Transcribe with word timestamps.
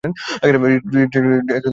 রিটজে 0.03 1.01
ছিলাম 1.13 1.31
আমরা। 1.33 1.69